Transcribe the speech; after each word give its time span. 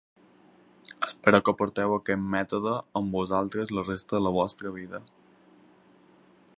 Espero 1.07 1.39
que 1.49 1.53
porteu 1.59 1.93
aquest 1.97 2.23
mètode 2.37 2.73
amb 3.01 3.13
vosaltres 3.19 3.75
la 3.79 3.85
resta 3.91 4.17
de 4.19 4.23
la 4.29 4.33
vostra 4.41 4.75
vida. 4.81 5.03